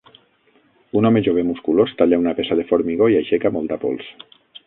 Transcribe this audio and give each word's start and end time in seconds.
Un 1.01 1.07
home 1.09 1.21
jove 1.27 1.43
musculós 1.49 1.93
talla 2.01 2.19
una 2.23 2.35
peça 2.41 2.59
de 2.61 2.67
formigó 2.71 3.11
i 3.17 3.17
aixeca 3.21 3.55
molta 3.59 3.81
pols 3.87 4.11